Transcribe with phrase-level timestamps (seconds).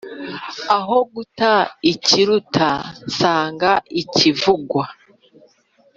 [0.77, 1.51] Aho guta
[1.91, 2.69] ikiruta
[3.07, 4.83] nsanga ikivugwa.